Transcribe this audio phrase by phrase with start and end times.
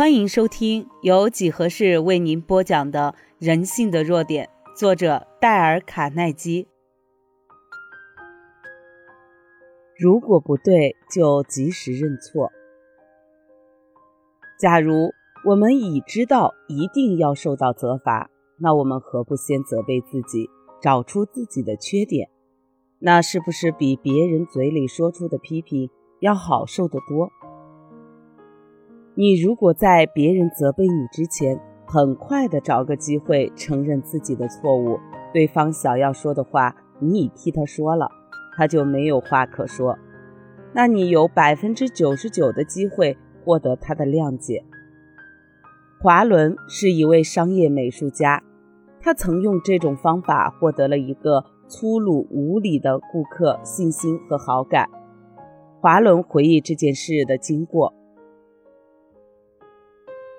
[0.00, 6.66] 欢迎收听由几何式为您播讲的《人性的弱点》，作者戴尔·卡耐基。
[9.98, 12.50] 如果不对，就及时认错。
[14.58, 15.10] 假如
[15.44, 20.48] 我们已知道一定要受到责罚，那我们何不先责备自己，
[20.80, 22.30] 找出自己的缺点？
[23.00, 25.90] 那是不是比别人嘴里说出的批评
[26.20, 27.30] 要好受得多？
[29.16, 34.98] 你如果在别人责备你之前，很快的找个机会承认自己的错误，
[35.32, 38.08] 对方想要说的话，你已替他说了，
[38.56, 39.98] 他就没有话可说，
[40.72, 44.64] 那你有百分之九十九的机会获得他的谅解。
[46.00, 48.42] 华伦是一位商业美术家，
[49.00, 54.88] 他曾用这种方法获得了一个粗鲁无礼的顾客信心和好感。
[55.80, 57.92] 华伦回忆这件事的经过。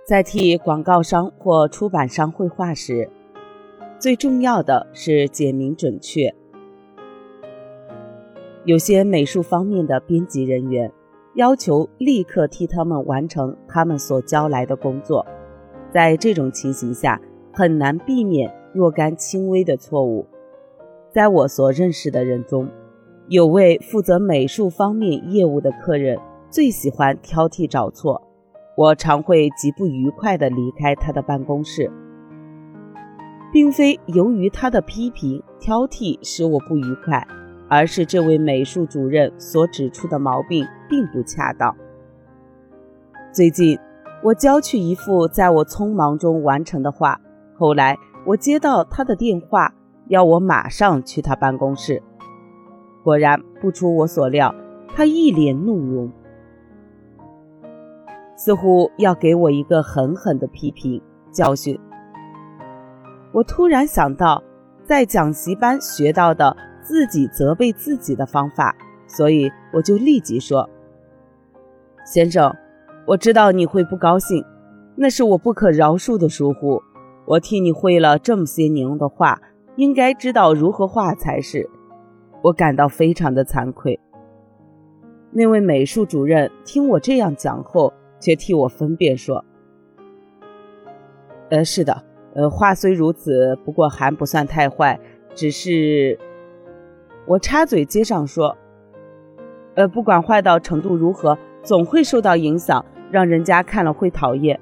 [0.04, 3.08] 在替广告商或出版商绘画时，
[4.00, 6.34] 最重要的是简明准确。
[8.66, 10.92] 有些美术方面的编辑人员
[11.36, 15.26] 要求立刻替他们完成他们所交来的工作，
[15.92, 17.22] 在这种情形下，
[17.54, 20.26] 很难避免若干轻微的错误。
[21.12, 22.68] 在我所认识的人中，
[23.28, 26.18] 有位负责美术方面业务的客人
[26.50, 28.31] 最喜欢挑剔找错。
[28.76, 31.92] 我常会极不愉快地离开他的办公室，
[33.52, 37.28] 并非由于他的批评挑剔使我不愉快，
[37.68, 41.76] 而是这位美术主任所指出的毛病并不恰当。
[43.34, 43.78] 最近，
[44.24, 47.20] 我交去一幅在我匆忙中完成的画，
[47.58, 49.74] 后来我接到他的电话，
[50.08, 52.02] 要我马上去他办公室。
[53.04, 54.56] 果然，不出我所料，
[54.88, 56.10] 他一脸怒容。
[58.44, 61.00] 似乎要给我一个狠狠的批评
[61.32, 61.80] 教训。
[63.32, 64.42] 我突然想到，
[64.84, 70.68] 在讲习班学到的自己责备自己的方法，所以我就立即说
[72.04, 72.52] ：“先生，
[73.06, 74.44] 我知道你会不高兴，
[74.96, 76.82] 那是我不可饶恕的疏忽。
[77.28, 79.40] 我替你会了这么些年的画，
[79.76, 81.70] 应该知道如何画才是。
[82.42, 84.00] 我感到非常的惭愧。”
[85.30, 87.94] 那位美术主任听我这样讲后。
[88.22, 89.44] 却替我分辨说
[91.52, 92.02] ：“呃，是的，
[92.34, 94.98] 呃，话虽如此，不过还不算太坏，
[95.36, 96.18] 只是……”
[97.28, 98.56] 我插嘴接上说
[99.76, 104.58] ：“呃，不管坏到程度如何，总会受到影响，让人家看了会讨厌。”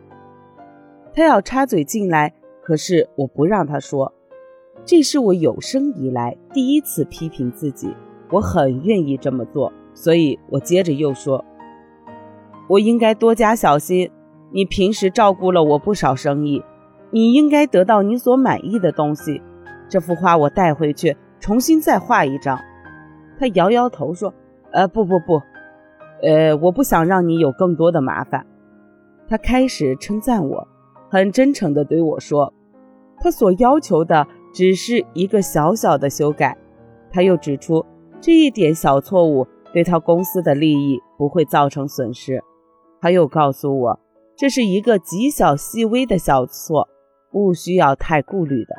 [1.14, 4.14] 他要插嘴进来，可是我不让他说。
[4.86, 7.94] 这是我有生以来第一次批评自己，
[8.30, 11.44] 我很愿意这么做，所以我接着又说。
[12.70, 14.10] 我应该多加小心。
[14.52, 16.64] 你平时照顾了我不少生意，
[17.12, 19.42] 你应该得到你所满意的东西。
[19.88, 22.60] 这幅画我带回去，重新再画一张。
[23.40, 24.34] 他摇摇头说
[24.72, 25.42] ：“呃，不不不，
[26.24, 28.46] 呃，我不想让你有更多的麻烦。”
[29.30, 30.68] 他开始称赞我，
[31.10, 32.52] 很真诚地对我说
[33.22, 36.58] ：“他所要求的只是一个小小的修改。”
[37.12, 37.86] 他又指出，
[38.20, 42.44] 这一点小错误对他公司的利益不会造成损失。
[43.02, 44.00] 他又告诉我，
[44.36, 46.88] 这是一个极小细微的小错，
[47.32, 48.76] 不需要太顾虑的。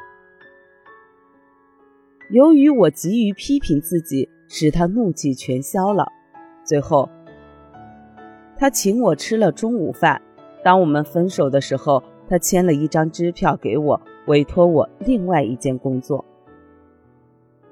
[2.31, 6.07] 由于我急于批评自己，使他怒气全消了。
[6.65, 7.09] 最后，
[8.57, 10.21] 他请我吃了中午饭。
[10.63, 16.25] 当我们分手的时候，他签了一张支票给我，委托我另外一件工作。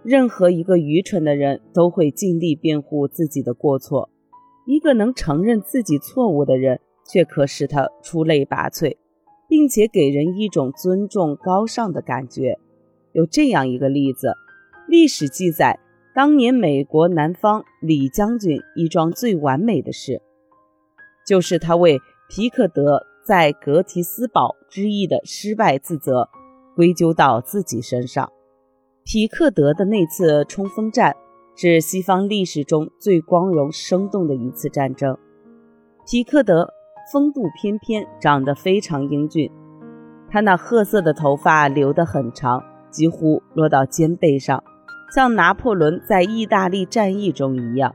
[0.03, 4.09] 任何一个愚蠢的人都会尽力辩护自己的过错。
[4.69, 8.99] 一个能承认自己错误的人，却可使他出类拔萃，
[9.49, 12.59] 并且给人一种尊重高尚的感觉。
[13.13, 14.35] 有这样一个例子：
[14.87, 15.81] 历史记载，
[16.15, 20.21] 当年美国南方李将军一桩最完美的事，
[21.27, 26.29] 就是他为皮克德在格提斯堡之役的失败自责，
[26.77, 28.31] 归咎到自己身上。
[29.03, 31.17] 皮克德的那次冲锋战。
[31.61, 35.19] 是西方历史中最光荣生动的一次战争。
[36.09, 36.69] 皮克德
[37.13, 39.51] 风度翩翩，长得非常英俊。
[40.31, 42.63] 他那褐色的头发留得很长，
[42.93, 44.63] 几乎落到肩背上，
[45.13, 47.93] 像拿破仑在意大利战役中一样。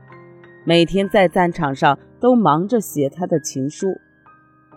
[0.66, 3.86] 每天在战场上都忙着写他的情书。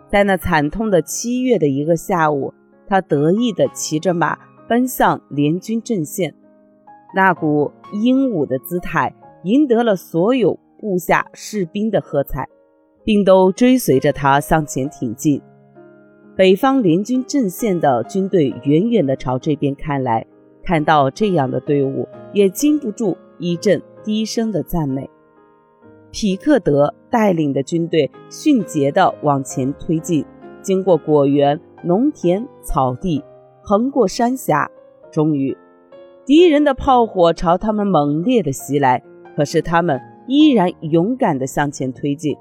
[0.10, 2.54] 在那惨痛的七月的一个下午，
[2.88, 6.34] 他得意地骑着马奔向联军阵线。
[7.14, 9.14] 那股英武的姿态
[9.44, 12.48] 赢得了所有部下士兵的喝彩，
[13.04, 15.42] 并都追随着他向前挺进。
[16.36, 20.26] 北方联军阵线的军队远远地朝这边看来，
[20.64, 25.10] 看到这样的队伍，也禁不住一阵低声的赞美。
[26.12, 30.24] 匹克德带领的军队迅捷地往前推进，
[30.62, 33.24] 经过果园、农田、草地，
[33.64, 34.70] 横过山峡，
[35.12, 35.58] 终于，
[36.28, 39.02] 敌人的炮火朝他们猛烈地袭来，
[39.36, 42.38] 可是他们依然勇敢地向前推进。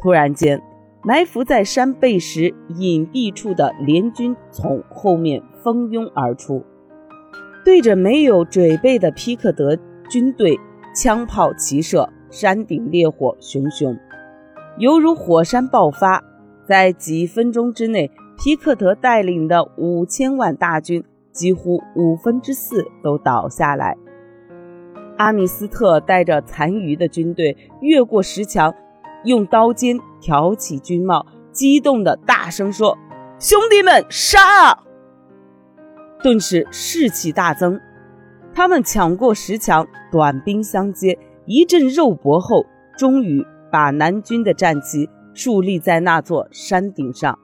[0.00, 0.62] 突然间。
[1.06, 6.64] 埋伏在山背时隐蔽处的联军从后面蜂拥而出，
[7.62, 9.76] 对着没有准备的皮克德
[10.08, 10.58] 军队
[10.96, 13.94] 枪炮齐射，山顶烈火熊熊，
[14.78, 16.24] 犹如火山爆发。
[16.66, 18.10] 在几分钟之内，
[18.42, 21.04] 皮克德带领的五千万大军
[21.34, 23.94] 几乎五分之四都倒下来。
[25.18, 28.74] 阿米斯特带着残余的军队越过石墙。
[29.24, 32.98] 用刀尖挑起军帽，激动的大声说
[33.40, 34.78] ：“兄弟们，杀！”
[36.22, 37.80] 顿时士气大增。
[38.52, 42.66] 他们抢过石墙，短兵相接，一阵肉搏后，
[42.98, 43.42] 终于
[43.72, 47.38] 把南军的战旗竖立在那座山顶上。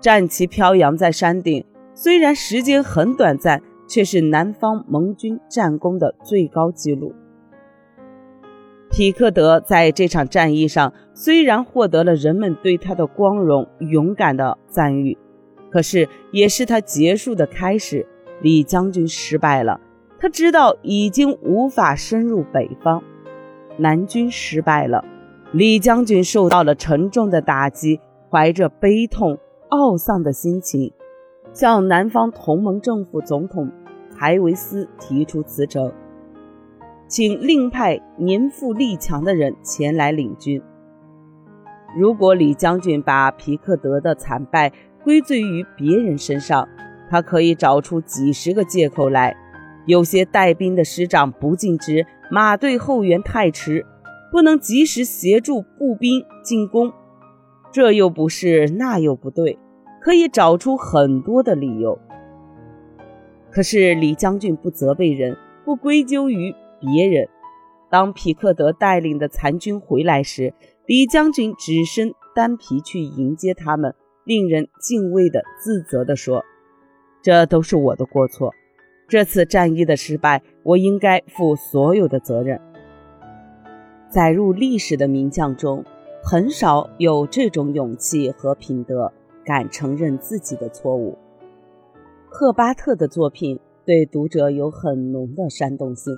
[0.00, 1.62] 战旗飘扬在山顶，
[2.02, 7.12] 虽然时间很短暂，却是南方盟军战功的最高纪录。
[8.90, 15.18] 匹克德在这场战役上虽然获得了人们对他的光荣、勇敢的赞誉，
[15.70, 18.06] 可是也是他结束的开始。
[18.40, 19.78] 李将军失败了，
[20.18, 23.02] 他知道已经无法深入北方。
[23.76, 25.04] 南军失败了，
[25.52, 28.00] 李将军受到了沉重的打击，
[28.30, 29.36] 怀着悲痛、
[29.68, 30.94] 懊丧的心情，
[31.52, 33.70] 向南方同盟政府总统
[34.16, 35.92] 海维斯提出辞呈。
[37.08, 40.62] 请另派年富力强的人前来领军。
[41.98, 46.68] 如果李将军把皮克德的惨败归罪于别人身上，
[47.10, 49.36] 他可以找出几十个借口来。
[49.86, 53.84] 有些带兵的师长不尽职，马队后援太迟，
[54.30, 56.92] 不能及时协助步兵进攻，
[57.72, 59.58] 这又不是，那又不对，
[60.00, 61.98] 可以找出很多的理由。
[63.50, 66.54] 可是李将军不责备人，不归咎于。
[66.82, 67.28] 别人，
[67.90, 70.54] 当匹克德带领的残军回来时，
[70.86, 73.94] 李将军只身单皮去迎接他们，
[74.24, 76.42] 令人敬畏的自责地说
[77.20, 78.54] ：“这都是我的过错，
[79.06, 82.58] 这次战役的失败，我应该负所有的责任。”
[84.08, 85.84] 载入历史的名将中，
[86.24, 89.12] 很少有这种勇气和品德，
[89.44, 91.16] 敢承认自己的错误。
[92.28, 96.14] 赫巴特的作品对读者有很浓的煽动性。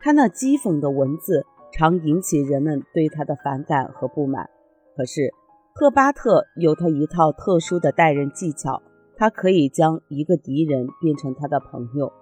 [0.00, 4.50] 他那讥讽的文字常引起人们对他的反感和不满。
[4.96, 5.32] 可是，
[5.74, 8.82] 赫巴特有他一套特殊的待人技巧，
[9.16, 12.12] 他可以将一个敌人变成他的朋友。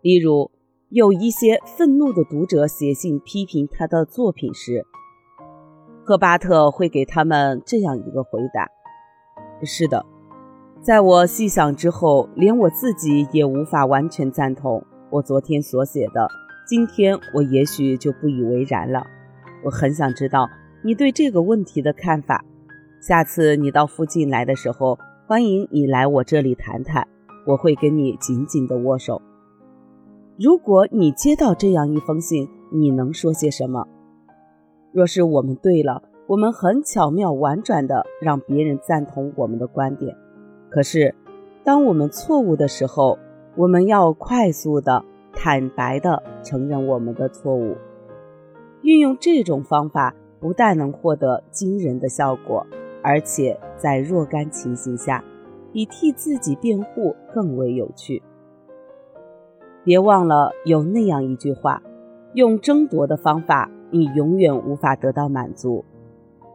[0.00, 0.50] 例如，
[0.88, 4.86] 有一些愤怒的读者写信批评他的作品时，
[6.04, 8.70] 赫巴特会给他们这样一个回答
[9.64, 10.04] ：“是的，
[10.80, 16.28] 在我细想之后，连我自己也无法完全赞同我昨天所写的。”
[16.64, 19.04] 今天我也许就不以为然了。
[19.64, 20.48] 我很想知道
[20.82, 22.44] 你对这个问题的看法。
[23.00, 24.96] 下次你到附近来的时候，
[25.26, 27.06] 欢迎你来我这里谈谈，
[27.46, 29.20] 我会跟你紧紧的握手。
[30.38, 33.86] 如果你接到这样一封信，你能说些什么？
[34.92, 36.00] 若是我们对了，
[36.32, 40.16] 我们很巧妙婉转的让别人赞同我们的观点。
[40.70, 41.14] 可是，
[41.62, 43.18] 当我们错误的时候，
[43.54, 45.04] 我们要快速的。
[45.34, 47.76] 坦白地承认我们的错误，
[48.82, 52.66] 运用这种方法不但能获得惊人的效果，
[53.02, 55.24] 而且在若干情形下，
[55.72, 58.22] 比替自己辩护更为有趣。
[59.84, 61.82] 别忘了有那样一句话：
[62.34, 65.84] 用争夺的方法，你永远无法得到满足；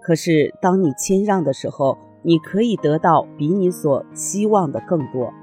[0.07, 5.33] 可是当你谦让的时候，你可以得到比你所期望的更多。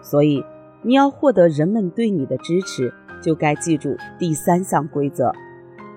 [0.00, 0.44] 所以。
[0.82, 5.32] 你要获得人们对你的支持，就该记住第三项规则：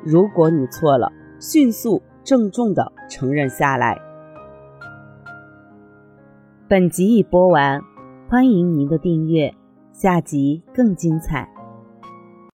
[0.03, 3.99] 如果你错了，迅速郑重地承认下来。
[6.67, 7.79] 本集已播完，
[8.27, 9.53] 欢迎您的订阅，
[9.91, 11.58] 下集更精彩。